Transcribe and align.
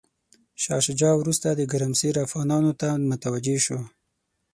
شاه 0.63 0.81
شجاع 0.87 1.13
وروسته 1.17 1.47
د 1.53 1.61
ګرمسیر 1.71 2.15
افغانانو 2.27 2.71
ته 2.79 2.89
متوجه 3.09 3.57
شو. 3.65 3.79